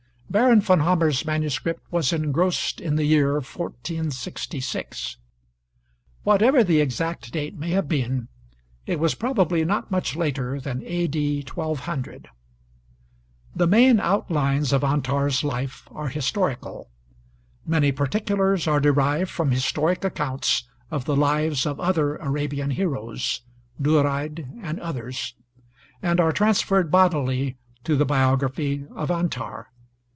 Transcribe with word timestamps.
(Baron 0.31 0.61
von 0.61 0.79
Hammer's 0.79 1.25
MS. 1.25 1.59
was 1.91 2.13
engrossed 2.13 2.79
in 2.79 2.95
the 2.95 3.03
year 3.03 3.33
1466.) 3.41 5.17
Whatever 6.23 6.63
the 6.63 6.79
exact 6.79 7.33
date 7.33 7.57
may 7.59 7.71
have 7.71 7.89
been, 7.89 8.29
it 8.85 8.97
was 8.97 9.13
probably 9.13 9.65
not 9.65 9.91
much 9.91 10.15
later 10.15 10.57
than 10.57 10.83
A.D. 10.85 11.43
1200. 11.53 12.29
The 13.53 13.67
main 13.67 13.99
outlines 13.99 14.71
of 14.71 14.85
Antar's 14.85 15.43
life 15.43 15.85
are 15.91 16.07
historical. 16.07 16.89
Many 17.65 17.91
particulars 17.91 18.67
are 18.67 18.79
derived 18.79 19.29
from 19.29 19.51
historic 19.51 20.05
accounts 20.05 20.63
of 20.89 21.03
the 21.03 21.17
lives 21.17 21.65
of 21.65 21.77
other 21.77 22.15
Arabian 22.15 22.71
heroes 22.71 23.41
(Duraid 23.81 24.47
and 24.61 24.79
others) 24.79 25.33
and 26.01 26.21
are 26.21 26.31
transferred 26.31 26.89
bodily 26.89 27.57
to 27.83 27.97
the 27.97 28.05
biography 28.05 28.85
of 28.95 29.11
Antar. 29.11 29.67